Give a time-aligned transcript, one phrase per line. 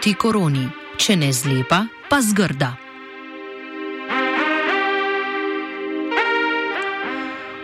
[0.00, 0.62] proti koroni,
[0.96, 2.70] če ne zlepa, pa zgrda.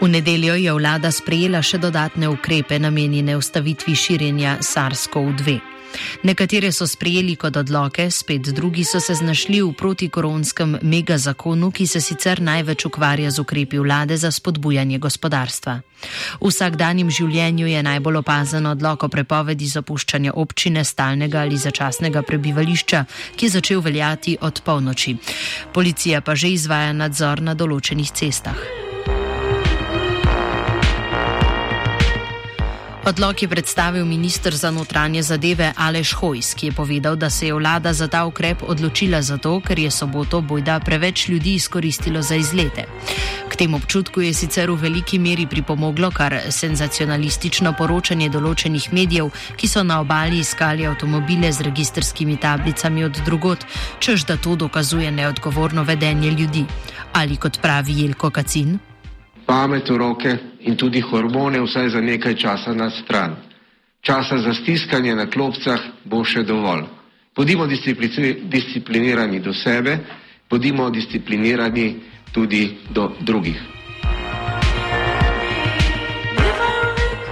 [0.03, 5.76] V nedeljo je vlada sprejela še dodatne ukrepe namenjene ustavitvi širjenja SARS-CoV-2.
[6.23, 12.01] Nekatere so sprejeli kot odloke, spet drugi so se znašli v protikoronskem megazakonu, ki se
[12.01, 15.81] sicer največ ukvarja z ukrepi vlade za spodbujanje gospodarstva.
[16.41, 23.05] V vsakdanjem življenju je najbolj opazen odlok o prepovedi zapuščanja občine stalnega ali začasnega prebivališča,
[23.37, 25.17] ki je začel veljati od polnoči.
[25.73, 28.86] Policija pa že izvaja nadzor na določenih cestah.
[33.07, 37.55] Odlok je predstavil ministr za notranje zadeve Aleš Hojs, ki je povedal, da se je
[37.55, 42.85] vlada za ta ukrep odločila zato, ker je soboto bojda preveč ljudi izkoristilo za izlete.
[43.49, 49.69] K tem občutku je sicer v veliki meri pripomoglo kar senzacionalistično poročanje določenih medijev, ki
[49.69, 53.63] so na obali iskali avtomobile z registrskimi tablicami od drugot,
[53.99, 56.67] čež da to dokazuje neodgovorno vedenje ljudi.
[57.13, 58.79] Ali kot pravi Jelko Kacin?
[59.47, 63.37] Pamet v roke in tudi hormone vsaj za nekaj časa na stran.
[64.03, 66.85] Časa za stiskanje na klopcah bo še dovolj.
[67.37, 69.99] Bodimo disciplinirani do sebe,
[70.51, 71.97] bodimo disciplinirani
[72.33, 73.76] tudi do drugih.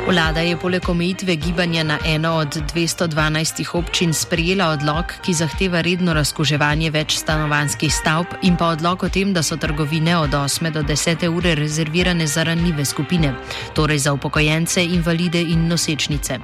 [0.04, 6.12] Vlada je poleg omejitve gibanja na eno od 212 občin sprejela odlog, ki zahteva redno
[6.12, 10.82] razkoževanje več stanovanskih stavb in pa odlog o tem, da so trgovine od 8 do
[10.82, 13.32] 10 ure rezervirane za ranljive skupine,
[13.74, 16.38] torej za upokojence, invalide in nosečnice.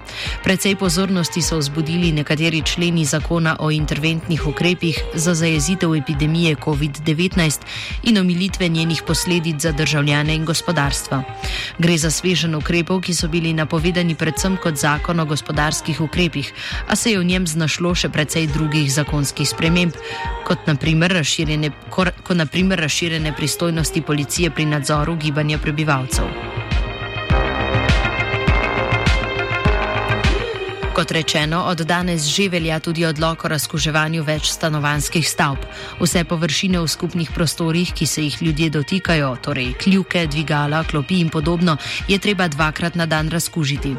[0.44, 7.61] Predvsej pozornosti so vzbudili nekateri členi zakona o interventnih ukrepih za zajezitev epidemije COVID-19
[8.03, 11.22] in omilitve njenih posledic za državljane in gospodarstva.
[11.78, 16.53] Gre za svežen ukrepov, ki so bili bili napovedani predvsem kot zakon o gospodarskih ukrepih,
[16.87, 19.93] a se je v njem znašlo še precej drugih zakonskih sprememb,
[20.47, 26.59] kot naprimer razširjene, kot naprimer razširjene pristojnosti policije pri nadzoru gibanja prebivalcev.
[31.00, 35.62] Kot rečeno, od danes že velja tudi odlog o razkuževanju več stanovanskih stavb.
[35.97, 41.31] Vse površine v skupnih prostorih, ki se jih ljudje dotikajo, torej kljuke, dvigala, klopi in
[41.33, 43.94] podobno, je treba dvakrat na dan razkužiti.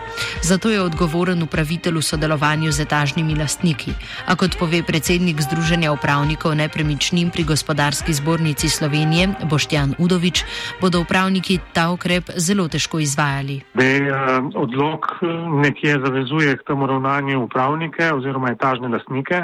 [0.45, 3.97] Zato je odgovoren upravitelj v sodelovanju z etažnimi lastniki.
[4.29, 10.45] A kot pove predsednik Združenja upravnikov nepremičnin pri gospodarski zbornici Slovenije, Boštjan Udovič,
[10.77, 13.61] bodo upravniki ta ukrep zelo težko izvajali.
[13.73, 15.33] Be, uh, odlog eh,
[15.65, 19.41] nekje zavezuje k temu ravnanje upravnike oziroma etažne lastnike.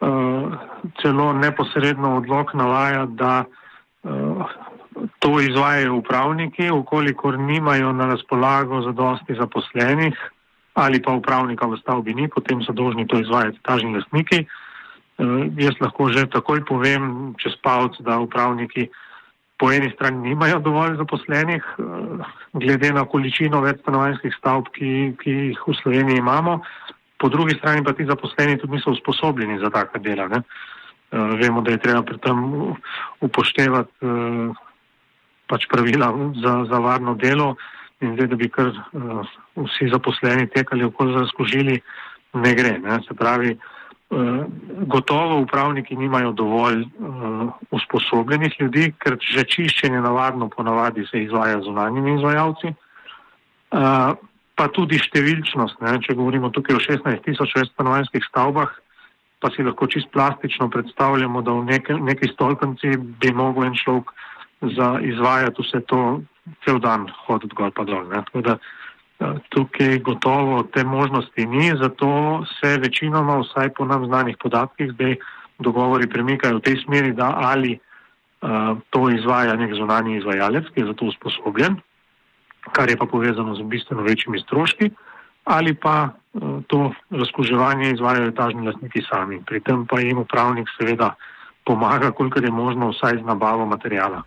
[0.00, 0.50] Eh,
[1.02, 4.08] celo neposredno odlog navaja, da eh,
[5.18, 10.16] to izvajajo upravniki, ukolikor nimajo na razpolago zadosti zaposlenih
[10.74, 14.38] ali pa upravnika v stavbi ni, potem so dolžni to izvajati etažni lastniki.
[14.40, 18.88] Eh, jaz lahko že takoj povem čez palc, da upravniki
[19.60, 21.84] po eni strani nimajo dovolj zaposlenih, eh,
[22.52, 26.62] glede na količino večstanovanjskih stavb, ki, ki jih v Sloveniji imamo,
[27.20, 30.28] po drugi strani pa ti zaposleni tudi niso usposobljeni za taka dela.
[30.28, 30.40] Ne?
[31.12, 32.40] Eh, vemo, da je treba pri tem
[33.20, 34.48] upoštevati eh,
[35.46, 36.08] pač pravila
[36.40, 37.56] za, za varno delo
[38.00, 38.70] in zdaj, da bi kar
[39.56, 41.80] vsi zaposleni tekali okoli razkožili,
[42.32, 42.78] ne gre.
[42.78, 42.96] Ne?
[43.04, 43.58] Se pravi,
[44.86, 51.64] gotovo upravniki nimajo dovolj uh, usposobljenih ljudi, ker že čiščenje navadno ponavadi se izvaja z
[51.64, 52.72] zunanjimi izvajalci.
[53.70, 54.18] Uh,
[54.58, 55.94] pa tudi številčnost, ne?
[56.02, 58.72] če govorimo tukaj o 16 tisoč stanovanjskih stavbah,
[59.40, 64.10] pa si lahko čist plastično predstavljamo, da v neke, neki stolpenci bi mogel en človek
[64.74, 66.02] za izvajati vse to
[66.66, 68.10] cel dan hoditi gor pa dol.
[68.10, 68.20] Ne?
[68.26, 68.79] Tako da uh,
[69.48, 75.16] Tukaj gotovo te možnosti ni, zato se večinoma, vsaj po nam znanih podatkih, zdaj
[75.58, 80.86] dogovori premikajo v tej smeri, da ali uh, to izvaja nek zunanji izvajalec, ki je
[80.86, 81.76] za to usposobljen,
[82.72, 84.90] kar je pa povezano z bistveno večjimi stroški,
[85.44, 89.42] ali pa uh, to razkuževanje izvajajo etažni lastniki sami.
[89.46, 91.14] Pri tem pa jim upravnik seveda
[91.64, 94.22] pomaga, kolikor je možno, vsaj z nabavo materijala.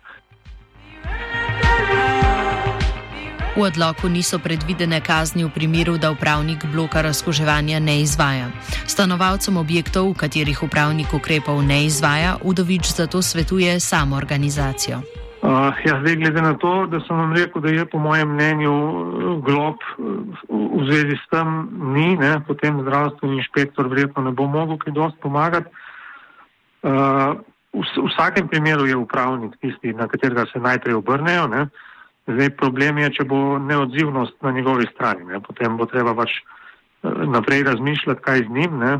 [3.54, 8.50] V odloku niso predvidene kazni v primeru, da upravnik bloka razkoževanja ne izvaja.
[8.82, 15.06] Stanovalcem objektov, v katerih upravnik ukrepov ne izvaja, Udovič zato svetuje samo organizacijo.
[15.44, 18.74] Uh, ja, zdaj, glede na to, da sem vam rekel, da je po mojem mnenju
[19.46, 19.78] glob
[20.50, 25.22] v zvezi s tem ni, ne, potem zdravstveni inšpektor verjetno ne bo mogel kaj dosti
[25.22, 25.70] pomagati.
[26.82, 27.38] Uh,
[27.70, 31.46] v, v vsakem primeru je upravnik tisti, na katerega se najprej obrnejo.
[31.46, 31.70] Ne.
[32.26, 35.26] Zdaj problem je, če bo neodzivnost na njegovi strani.
[35.28, 35.40] Ne?
[35.44, 36.38] Potem bo treba pač
[37.04, 38.78] naprej razmišljati, kaj z njim.
[38.80, 38.92] Ne.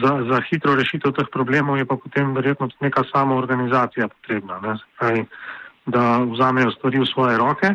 [0.00, 4.78] Za, za hitro rešitev teh problemov je pa potem verjetno neka sama organizacija potrebna.
[4.96, 5.24] Kaj,
[5.86, 7.74] da vzamejo stvari v svoje roke.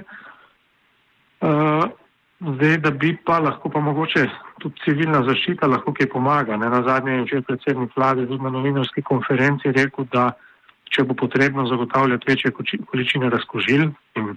[2.39, 4.25] Zdaj, da bi pa lahko pa mogoče
[4.61, 6.57] tudi civilna zaščita lahko kaj pomaga.
[6.57, 6.69] Ne.
[6.69, 10.31] Na zadnje je včeraj predsednik vlade tudi na novinarski konferenci rekel, da
[10.93, 12.51] če bo potrebno zagotavljati večje
[12.91, 14.35] količine razkožil in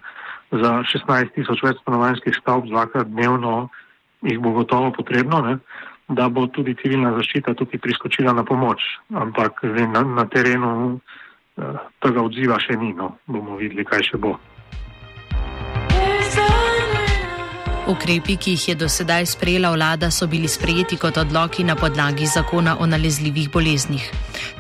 [0.51, 3.69] za 16 tisoč več stanovanjskih stavb dvakrat dnevno
[4.23, 5.59] jih bo gotovo potrebno, ne,
[6.09, 8.83] da bo tudi civilna zaščita tukaj priskočila na pomoč.
[9.15, 10.73] Ampak zdaj, na, na terenu
[11.57, 13.15] eh, tega odziva še ni, no.
[13.31, 14.37] bomo videli, kaj še bo.
[17.91, 22.27] Ukrepi, ki jih je do sedaj sprejela vlada, so bili sprejeti kot odloki na podlagi
[22.27, 24.05] zakona o nalezljivih boleznih.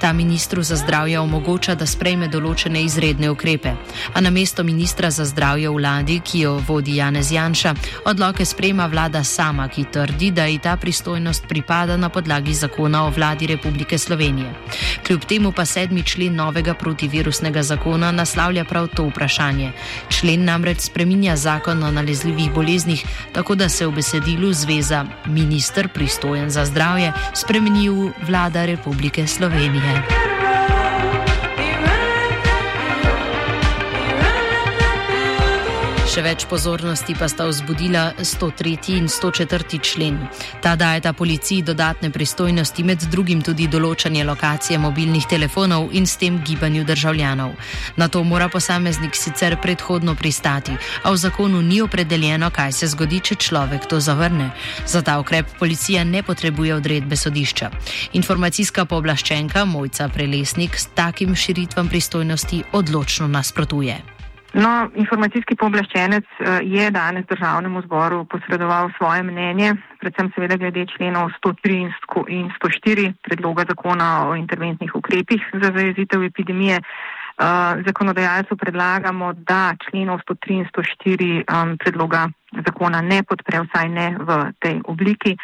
[0.00, 3.76] Ta ministru za zdravje omogoča, da sprejme določene izredne ukrepe.
[4.14, 7.74] A na mesto ministra za zdravje vladi, ki jo vodi Janez Janša,
[8.10, 13.14] odloke sprejma vlada sama, ki trdi, da ji ta pristojnost pripada na podlagi zakona o
[13.14, 14.50] vladi Republike Slovenije.
[15.06, 19.70] Kljub temu pa sedmi člen novega protivirusnega zakona naslavlja prav to vprašanje.
[20.08, 26.50] Člen namreč spreminja zakon o nalezljivih boleznih tako da se v besedilu zveza minister pristojen
[26.50, 30.29] za zdravje spremeni v vlada Republike Slovenije.
[36.10, 38.96] Še več pozornosti pa sta vzbudila 103.
[38.98, 39.78] in 104.
[39.78, 40.16] člen.
[40.58, 46.42] Ta dajeta policiji dodatne pristojnosti, med drugim tudi določanje lokacije mobilnih telefonov in s tem
[46.42, 47.54] gibanju državljanov.
[47.94, 50.74] Na to mora posameznik sicer predhodno pristati,
[51.06, 54.50] a v zakonu ni opredeljeno, kaj se zgodi, če človek to zavrne.
[54.90, 57.70] Za ta ukrep policija ne potrebuje odredbe sodišča.
[58.18, 64.19] Informacijska pooblaščenka Mojca Prelesnik s takim širitvam pristojnosti odločno nasprotuje.
[64.52, 71.30] No, informacijski pooblaščenec eh, je danes državnemu zboru posredoval svoje mnenje, predvsem seveda glede členov
[71.38, 71.76] 103
[72.28, 76.80] in 104 predloga zakona o interventnih ukrepih za zajezitev epidemije.
[77.40, 82.28] Eh, zakonodajalcu predlagamo, da členov 103 in 104 um, predloga
[82.66, 85.36] zakona ne podpre, vsaj ne v tej obliki.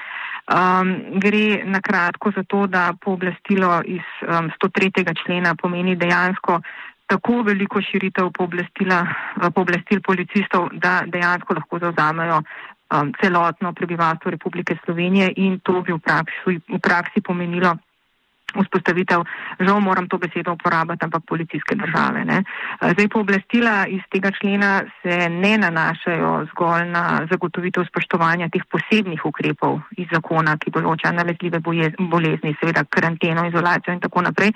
[0.50, 5.14] Um, gre na kratko za to, da pooblastilo iz um, 103.
[5.24, 6.60] člena pomeni dejansko
[7.06, 15.32] tako veliko širitev eh, pooblastil policistov, da dejansko lahko zauzamejo um, celotno prebivalstvo Republike Slovenije
[15.36, 17.76] in to bi v praksi, v praksi pomenilo
[18.56, 19.24] vzpostavitev,
[19.60, 22.24] žal moram to besedo uporabiti, ampak policijske države.
[22.24, 22.38] Ne.
[22.80, 29.24] Eh, zdaj, pooblastila iz tega člena se ne nanašajo zgolj na zagotovitev spoštovanja teh posebnih
[29.24, 31.60] ukrepov iz zakona, ki določa nalezljive
[31.98, 34.52] bolezni, seveda karanteno, izolacijo in tako naprej,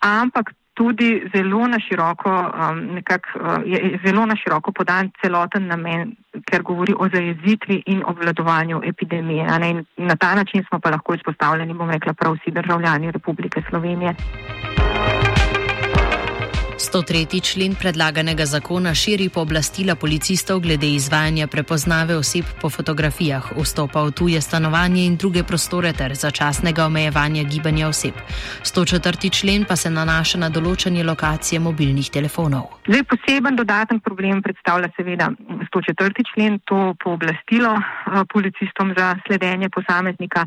[0.00, 6.12] ampak tudi zelo na široko, um, nekak, uh, je zelo na široko podan celoten namen,
[6.50, 9.46] ker govori o zajezitvi in obvladovanju epidemije.
[9.96, 14.14] Na ta način smo pa lahko izpostavljeni, bom rekla, prav vsi državljani Republike Slovenije.
[16.78, 17.40] 103.
[17.40, 24.40] člen predlaganega zakona širi pooblastila policistov glede izvajanja prepoznave oseb po fotografijah, vstopa v tuje
[24.40, 28.14] stanovanje in druge prostore ter začasnega omejevanja gibanja oseb.
[28.62, 29.30] 104.
[29.40, 32.68] člen pa se nanaša na določanje lokacije mobilnih telefonov.
[32.88, 35.30] Zdaj, poseben dodaten problem predstavlja seveda
[35.72, 36.28] 104.
[36.34, 40.44] člen, to pooblastilo eh, policistom za sledenje posameznika.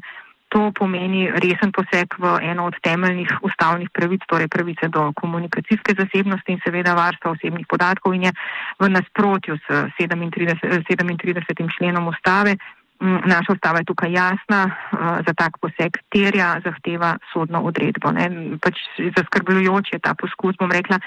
[0.50, 6.52] To pomeni resen poseg v eno od temeljnih ustavnih pravic, torej pravice do komunikacijske zasebnosti
[6.52, 8.32] in seveda varstva osebnih podatkov in je
[8.80, 9.68] v nasprotju s
[10.00, 10.58] 37,
[10.98, 11.78] 37.
[11.78, 12.58] členom ustave.
[13.00, 18.12] Mm, naša ustava je tukaj jasna, eh, za tak poseg terja, zahteva sodno odredbo.
[18.60, 18.76] Pač
[19.18, 21.00] zaskrbljujoč je ta poskus, bom rekla,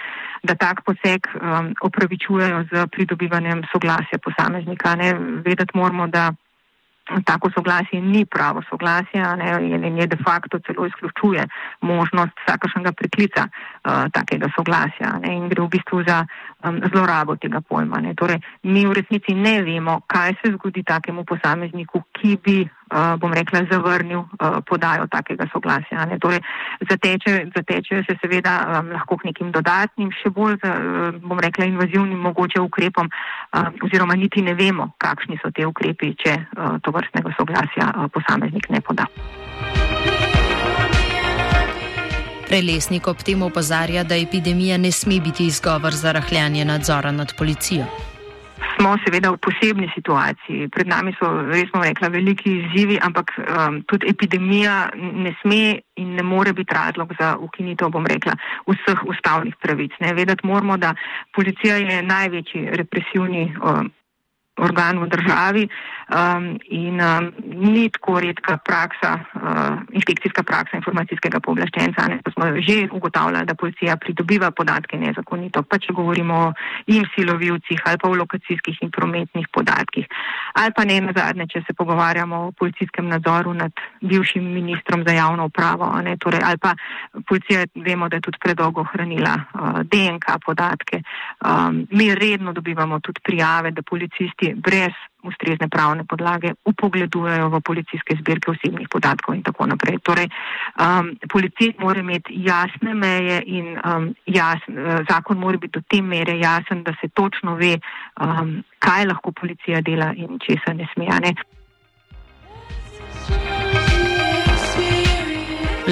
[0.42, 4.94] da tak poseg um, opravičujejo z pridobivanjem soglasja posameznika.
[4.96, 5.14] Ne?
[5.44, 6.32] Vedeti moramo, da
[7.24, 11.46] tako soglasje ni pravo soglasje ne, in je de facto celo izključuje
[11.80, 16.26] možnost vsakašnjega priklica uh, takega soglasja ne, in gre v bistvu za
[16.64, 18.02] um, zlorabo tega pojma.
[18.16, 22.81] Torej, mi v resnici ne vemo, kaj se zgodi takemu posamezniku, ki bi uh,
[23.18, 24.24] bom rekla, zavrnil
[24.68, 26.06] podajo takega soglasja.
[26.20, 26.40] Torej,
[26.90, 30.58] zateče, zateče se seveda lahko k nekim dodatnim, še bolj,
[31.24, 33.10] bom rekla, invazivnim mogoče ukrepom,
[33.84, 36.36] oziroma niti ne vemo, kakšni so te ukrepi, če
[36.84, 39.08] to vrstnega soglasja posameznik ne poda.
[42.52, 48.11] Prelesnik ob tem opozarja, da epidemija ne sme biti izgovor za rahljanje nadzora nad policijo
[48.76, 50.68] smo seveda v posebni situaciji.
[50.68, 56.14] Pred nami so, res smo rekla, veliki izzivi, ampak um, tudi epidemija ne sme in
[56.16, 58.36] ne more biti razlog za ukinitev, bom rekla,
[58.68, 59.92] vseh ustavnih pravic.
[60.00, 60.14] Ne.
[60.14, 60.94] Vedeti moramo, da
[61.34, 63.90] policija je največji represivni um,
[64.60, 65.64] organ v državi
[66.12, 67.32] um, in um,
[67.72, 72.08] ni tako redka praksa, uh, inšpekcijska praksa informacijskega pooblaščenca.
[72.08, 76.52] Ne, smo že ugotavljali, da policija pridobiva podatke nezakonito, pa če govorimo o
[76.86, 80.06] im silovilcih ali pa o lokacijskih in prometnih podatkih.
[80.54, 85.16] Ali pa ne na zadnje, če se pogovarjamo o policijskem nadzoru nad bivšim ministrom za
[85.16, 85.88] javno upravo.
[86.04, 86.74] Ne, torej, ali pa
[87.28, 91.02] policija, vemo, da je tudi predolgo hranila uh, DNK podatke.
[91.40, 98.16] Um, mi redno dobivamo tudi prijave, da policisti brez ustrezne pravne podlage upogledujejo v policijske
[98.20, 100.00] zbirke osebnih podatkov in tako naprej.
[100.02, 100.28] Torej,
[100.82, 106.02] um, policija mora imeti jasne meje in um, jasn, uh, zakon mora biti do te
[106.02, 107.78] mere jasen, da se točno ve,
[108.20, 111.20] um, kaj lahko policija dela in česa ne smeja.
[111.22, 111.34] Ne.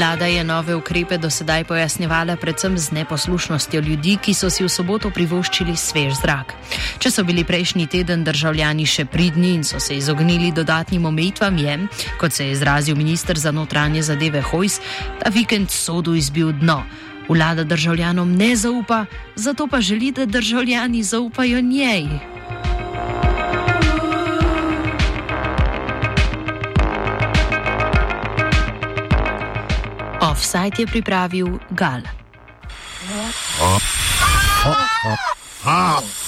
[0.01, 4.69] Vlada je nove ukrepe do sedaj pojasnjevala predvsem z neposlušnostjo ljudi, ki so si v
[4.73, 6.55] soboto privoščili svež zrak.
[6.97, 11.77] Če so bili prejšnji teden državljani še pridni in so se izognili dodatnim omejitvam, je,
[12.17, 14.81] kot se je izrazil ministr za notranje zadeve Hojs,
[15.21, 16.81] ta vikend sodu izbil dno.
[17.29, 19.05] Vlada državljanom ne zaupa,
[19.37, 22.40] zato pa želi, da državljani zaupajo njej.
[30.51, 32.03] Offside je pripravil Gal.
[33.63, 33.79] Oh.
[34.67, 34.75] Oh.
[35.07, 35.17] Oh.
[35.63, 36.20] Oh.